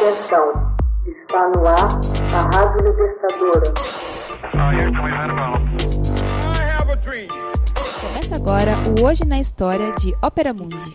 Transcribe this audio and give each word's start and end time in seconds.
Atenção, 0.00 0.46
está 1.08 1.48
no 1.48 1.66
ar 1.66 1.98
a 2.32 2.38
Rádio 2.56 2.88
Libertadora. 2.88 3.74
Começa 8.00 8.36
agora 8.36 8.76
o 8.88 9.04
Hoje 9.04 9.24
na 9.24 9.40
História 9.40 9.90
de 9.96 10.14
Ópera 10.22 10.54
Mundi. 10.54 10.94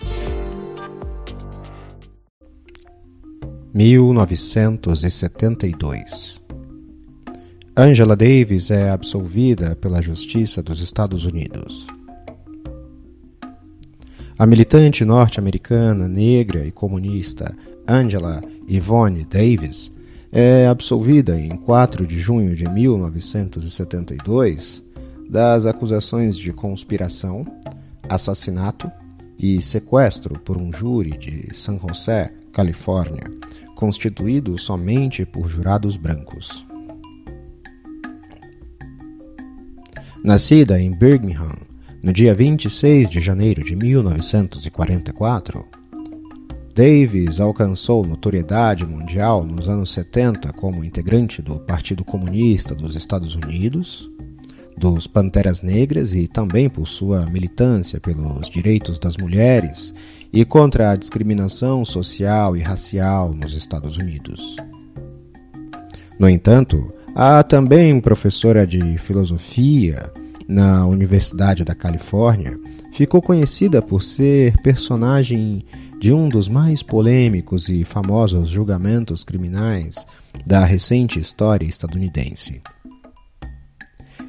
1972 3.74 6.42
Angela 7.76 8.16
Davis 8.16 8.72
é 8.72 8.90
absolvida 8.90 9.76
pela 9.76 10.02
Justiça 10.02 10.64
dos 10.64 10.80
Estados 10.80 11.26
Unidos. 11.26 11.86
A 14.44 14.46
militante 14.46 15.06
norte-americana, 15.06 16.06
negra 16.06 16.66
e 16.66 16.72
comunista 16.72 17.56
Angela 17.88 18.44
Yvonne 18.70 19.24
Davis 19.24 19.90
é 20.34 20.68
absolvida 20.68 21.40
em 21.40 21.56
4 21.56 22.06
de 22.06 22.20
junho 22.20 22.54
de 22.54 22.70
1972 22.70 24.84
das 25.30 25.66
acusações 25.66 26.36
de 26.36 26.52
conspiração, 26.52 27.46
assassinato 28.10 28.92
e 29.40 29.62
sequestro 29.62 30.38
por 30.38 30.58
um 30.58 30.74
júri 30.74 31.12
de 31.12 31.56
San 31.56 31.80
José, 31.80 32.34
Califórnia, 32.52 33.24
constituído 33.76 34.58
somente 34.58 35.26
por 35.26 35.48
jurados 35.48 35.96
brancos. 35.96 36.66
Nascida 40.22 40.82
em 40.82 40.92
Birmingham, 40.92 41.56
no 42.04 42.12
dia 42.12 42.36
26 42.36 43.10
de 43.10 43.22
janeiro 43.22 43.64
de 43.64 43.78
1944, 43.78 45.66
Davis 46.76 47.40
alcançou 47.40 48.06
notoriedade 48.06 48.86
mundial 48.86 49.46
nos 49.46 49.70
anos 49.70 49.94
70 49.94 50.52
como 50.52 50.84
integrante 50.84 51.42
do 51.42 51.62
Partido 51.62 52.04
Comunista 52.04 52.76
dos 52.76 52.98
Estados 52.98 53.36
Unidos, 53.36 54.12
dos 54.78 55.08
Panteras 55.08 55.62
Negras 55.62 56.14
e 56.14 56.28
também 56.28 56.70
por 56.70 56.90
sua 56.90 57.26
militância 57.28 58.02
pelos 58.02 58.50
direitos 58.50 59.00
das 59.00 59.16
mulheres 59.16 59.94
e 60.34 60.44
contra 60.44 60.92
a 60.92 60.98
discriminação 60.98 61.86
social 61.86 62.58
e 62.58 62.60
racial 62.60 63.34
nos 63.34 63.54
Estados 63.54 63.98
Unidos. 63.98 64.58
No 66.20 66.28
entanto, 66.28 66.94
há 67.16 67.42
também 67.44 68.02
professora 68.02 68.68
de 68.68 68.98
filosofia 68.98 70.12
na 70.48 70.86
Universidade 70.86 71.64
da 71.64 71.76
Califórnia, 71.76 72.60
ficou 72.94 73.22
conhecida 73.22 73.82
por 73.82 74.04
ser 74.04 74.54
personagem 74.62 75.66
de 76.00 76.14
um 76.14 76.28
dos 76.28 76.48
mais 76.48 76.84
polêmicos 76.84 77.70
e 77.70 77.84
famosos 77.84 78.50
julgamentos 78.50 79.24
criminais 79.24 80.06
da 80.46 80.66
recente 80.66 81.20
história 81.20 81.66
estadunidense. 81.66 82.62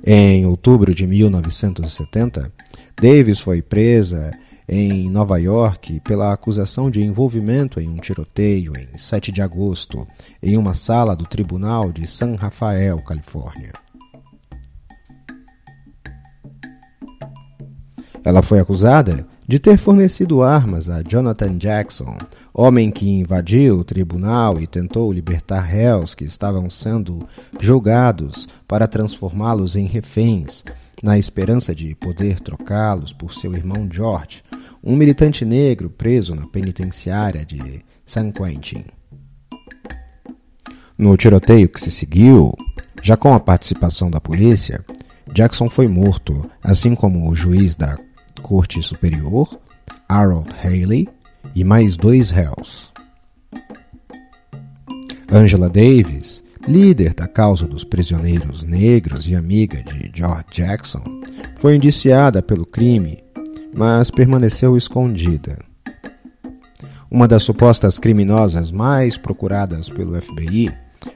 Em 0.07 0.47
outubro 0.47 0.95
de 0.95 1.07
1970, 1.07 2.53
Davis 3.01 3.41
foi 3.41 3.61
presa 3.61 4.31
em 4.69 5.11
Nova 5.11 5.39
York 5.39 6.01
pela 6.01 6.33
acusação 6.33 6.91
de 6.91 7.03
envolvimento 7.03 7.81
em 7.81 7.89
um 7.89 7.97
tiroteio 7.97 8.73
em 8.77 8.97
7 8.97 9.31
de 9.31 9.43
agosto 9.43 10.07
em 10.43 10.57
uma 10.57 10.75
sala 10.75 11.15
do 11.15 11.27
Tribunal 11.27 11.93
de 11.93 12.07
San 12.07 12.35
Rafael, 12.35 12.99
Califórnia. 12.99 13.84
Ela 18.25 18.41
foi 18.41 18.59
acusada 18.59 19.27
de 19.47 19.59
ter 19.59 19.77
fornecido 19.77 20.43
armas 20.43 20.89
a 20.89 21.03
Jonathan 21.03 21.59
Jackson, 21.59 22.17
homem 22.55 22.91
que 22.91 23.07
invadiu 23.07 23.81
o 23.81 23.85
tribunal 23.85 24.59
e 24.59 24.67
tentou 24.67 25.13
libertar 25.13 25.61
réus 25.61 26.15
que 26.15 26.25
estavam 26.25 26.71
sendo 26.71 27.29
julgados 27.61 28.49
para 28.67 28.89
transformá-los 28.89 29.77
em 29.77 29.85
reféns, 29.85 30.65
na 31.03 31.19
esperança 31.19 31.75
de 31.75 31.95
poder 31.95 32.41
trocá-los 32.41 33.13
por 33.13 33.35
seu 33.35 33.55
irmão 33.55 33.87
George, 33.93 34.43
um 34.83 34.97
militante 34.97 35.45
negro 35.45 35.91
preso 35.91 36.35
na 36.35 36.47
penitenciária 36.47 37.45
de 37.45 37.85
San 38.07 38.33
Quentin. 38.33 38.87
No 40.97 41.15
tiroteio 41.19 41.69
que 41.69 41.81
se 41.81 41.91
seguiu, 41.91 42.55
já 43.03 43.19
com 43.19 43.35
a 43.35 43.41
participação 43.41 44.11
da 44.11 44.21
polícia, 44.21 44.83
Jackson 45.31 45.69
foi 45.69 45.89
morto, 45.89 46.49
assim 46.63 46.95
como 46.95 47.29
o 47.29 47.35
juiz 47.35 47.77
da 47.77 47.99
Corte 48.45 48.83
Superior, 48.83 49.59
Harold 50.07 50.51
Haley 50.63 51.09
e 51.55 51.65
mais 51.65 51.97
dois 51.97 52.29
réus. 52.29 52.93
Angela 55.33 55.71
Davis, 55.71 56.45
líder 56.69 57.15
da 57.15 57.27
causa 57.27 57.67
dos 57.67 57.85
prisioneiros 57.85 58.63
negros 58.63 59.27
e 59.27 59.35
amiga 59.35 59.83
de 59.83 60.13
George 60.15 60.45
Jackson, 60.53 61.03
foi 61.57 61.75
indiciada 61.75 62.43
pelo 62.43 62.67
crime, 62.67 63.25
mas 63.75 64.11
permaneceu 64.11 64.77
escondida. 64.77 65.59
Uma 67.11 67.27
das 67.27 67.45
supostas 67.45 67.99
criminosas 67.99 68.71
mais 68.71 69.17
procuradas 69.17 69.89
pelo 69.89 70.21
FBI, 70.21 70.71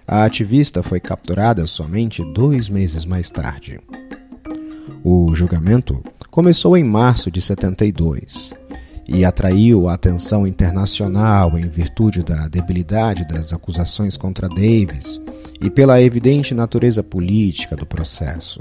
a 0.06 0.24
ativista 0.24 0.82
foi 0.82 0.98
capturada 0.98 1.66
somente 1.66 2.24
dois 2.32 2.70
meses 2.70 3.04
mais 3.04 3.30
tarde. 3.30 3.78
O 5.02 5.34
julgamento 5.34 6.02
começou 6.30 6.76
em 6.76 6.84
março 6.84 7.30
de 7.30 7.40
72 7.40 8.52
e 9.08 9.24
atraiu 9.24 9.88
a 9.88 9.94
atenção 9.94 10.46
internacional 10.46 11.58
em 11.58 11.66
virtude 11.66 12.22
da 12.22 12.46
debilidade 12.46 13.26
das 13.26 13.52
acusações 13.52 14.16
contra 14.16 14.48
Davis 14.48 15.20
e 15.60 15.70
pela 15.70 16.00
evidente 16.00 16.54
natureza 16.54 17.02
política 17.02 17.74
do 17.74 17.86
processo. 17.86 18.60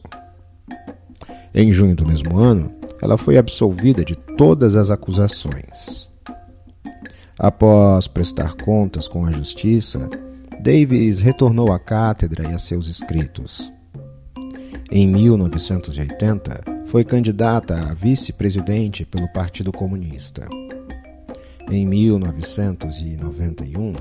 Em 1.54 1.72
junho 1.72 1.96
do 1.96 2.08
mesmo 2.08 2.38
ano, 2.38 2.72
ela 3.02 3.18
foi 3.18 3.38
absolvida 3.38 4.06
de 4.06 4.16
todas 4.16 4.76
as 4.76 4.90
acusações. 4.90 6.08
Após 7.38 8.08
prestar 8.08 8.54
contas 8.56 9.08
com 9.08 9.26
a 9.26 9.32
justiça, 9.32 10.10
Davis 10.60 11.20
retornou 11.20 11.72
à 11.72 11.78
cátedra 11.78 12.50
e 12.50 12.54
a 12.54 12.58
seus 12.58 12.88
escritos. 12.88 13.72
Em 14.90 15.06
1980, 15.06 16.62
foi 16.86 17.04
candidata 17.04 17.76
a 17.76 17.94
vice-presidente 17.94 19.04
pelo 19.04 19.28
Partido 19.28 19.74
Comunista. 19.74 20.48
Em 21.70 21.86
1991, 21.86 23.96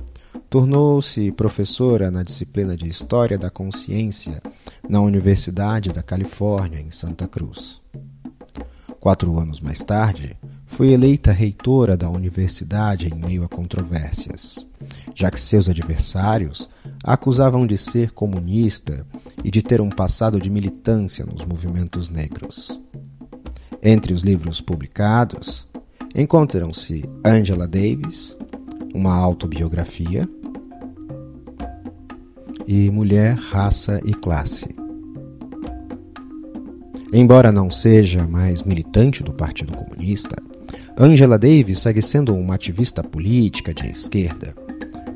tornou-se 0.48 1.32
professora 1.32 2.08
na 2.08 2.22
disciplina 2.22 2.76
de 2.76 2.88
História 2.88 3.36
da 3.36 3.50
Consciência 3.50 4.40
na 4.88 5.00
Universidade 5.00 5.92
da 5.92 6.04
Califórnia, 6.04 6.80
em 6.80 6.92
Santa 6.92 7.26
Cruz. 7.26 7.80
Quatro 9.00 9.36
anos 9.40 9.60
mais 9.60 9.82
tarde, 9.82 10.36
foi 10.66 10.92
eleita 10.92 11.32
reitora 11.32 11.96
da 11.96 12.08
universidade 12.08 13.08
em 13.08 13.14
meio 13.14 13.42
a 13.42 13.48
controvérsias, 13.48 14.64
já 15.14 15.32
que 15.32 15.40
seus 15.40 15.68
adversários 15.68 16.68
a 17.02 17.14
acusavam 17.14 17.66
de 17.66 17.76
ser 17.76 18.12
comunista 18.12 19.04
e 19.44 19.50
de 19.50 19.62
ter 19.62 19.80
um 19.80 19.90
passado 19.90 20.40
de 20.40 20.50
militância 20.50 21.24
nos 21.24 21.44
movimentos 21.44 22.08
negros. 22.08 22.80
Entre 23.82 24.12
os 24.12 24.22
livros 24.22 24.60
publicados, 24.60 25.66
encontram-se 26.14 27.04
Angela 27.24 27.68
Davis, 27.68 28.36
uma 28.94 29.14
autobiografia, 29.14 30.28
e 32.66 32.90
Mulher, 32.90 33.34
Raça 33.36 34.00
e 34.04 34.12
Classe. 34.12 34.74
Embora 37.12 37.52
não 37.52 37.70
seja 37.70 38.26
mais 38.26 38.62
militante 38.62 39.22
do 39.22 39.32
Partido 39.32 39.72
Comunista, 39.74 40.36
Angela 40.98 41.38
Davis 41.38 41.78
segue 41.78 42.02
sendo 42.02 42.34
uma 42.34 42.54
ativista 42.54 43.02
política 43.04 43.72
de 43.72 43.86
esquerda, 43.86 44.54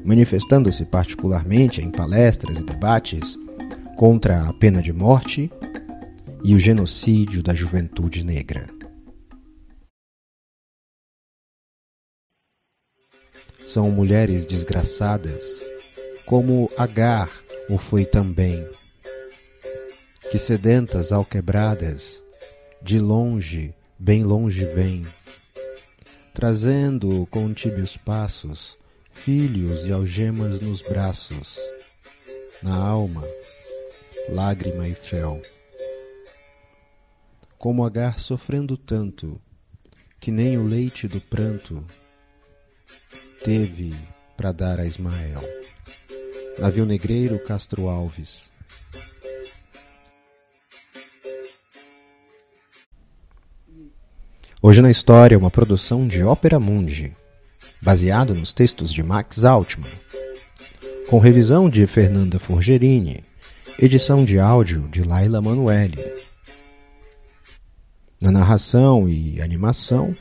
manifestando-se 0.04 0.84
particularmente 0.84 1.82
em 1.82 1.90
palestras 1.90 2.58
e 2.58 2.64
debates 2.64 3.36
contra 4.00 4.48
a 4.48 4.52
pena 4.54 4.80
de 4.80 4.94
morte 4.94 5.50
e 6.42 6.54
o 6.54 6.58
genocídio 6.58 7.42
da 7.42 7.52
juventude 7.52 8.24
negra. 8.24 8.66
São 13.66 13.90
mulheres 13.90 14.46
desgraçadas, 14.46 15.62
como 16.24 16.70
Agar 16.78 17.30
o 17.68 17.76
foi 17.76 18.06
também, 18.06 18.66
que 20.30 20.38
sedentas 20.38 21.12
alquebradas, 21.12 22.24
de 22.80 22.98
longe, 22.98 23.74
bem 23.98 24.24
longe 24.24 24.64
vêm 24.64 25.04
trazendo 26.32 27.26
com 27.26 27.52
tíbios 27.52 27.98
passos 27.98 28.78
filhos 29.12 29.84
e 29.84 29.92
algemas 29.92 30.58
nos 30.58 30.80
braços, 30.80 31.58
na 32.62 32.74
alma, 32.74 33.22
lágrima 34.30 34.86
e 34.86 34.94
fel. 34.94 35.42
Como 37.58 37.84
Agar 37.84 38.20
sofrendo 38.20 38.76
tanto, 38.76 39.40
que 40.20 40.30
nem 40.30 40.56
o 40.56 40.62
leite 40.62 41.08
do 41.08 41.20
pranto 41.20 41.84
teve 43.44 43.94
para 44.36 44.52
dar 44.52 44.78
a 44.78 44.86
Ismael. 44.86 45.42
Navio 46.58 46.86
Negreiro 46.86 47.38
Castro 47.40 47.88
Alves. 47.88 48.52
Hoje 54.62 54.80
na 54.80 54.90
História, 54.90 55.38
uma 55.38 55.50
produção 55.50 56.06
de 56.06 56.22
Ópera 56.22 56.60
Mundi, 56.60 57.16
baseado 57.80 58.34
nos 58.34 58.52
textos 58.52 58.92
de 58.92 59.02
Max 59.02 59.44
Altman, 59.44 59.90
com 61.08 61.18
revisão 61.18 61.68
de 61.68 61.86
Fernanda 61.86 62.38
Forgerini, 62.38 63.24
edição 63.82 64.26
de 64.26 64.38
áudio 64.38 64.86
de 64.88 65.02
Laila 65.02 65.40
Manuelli. 65.40 66.04
Na 68.20 68.30
narração 68.30 69.08
e 69.08 69.40
animação, 69.40 70.14